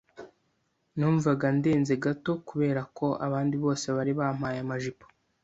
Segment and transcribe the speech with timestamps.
[0.97, 5.05] Numvaga ndenze gato kubera ko abandi bose bari bambaye amajipo.